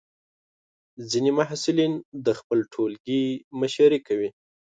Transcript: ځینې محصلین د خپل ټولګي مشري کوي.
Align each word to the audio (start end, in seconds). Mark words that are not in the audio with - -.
ځینې 1.09 1.31
محصلین 1.39 1.93
د 2.25 2.27
خپل 2.39 2.59
ټولګي 2.73 3.23
مشري 3.59 3.99
کوي. 4.07 4.29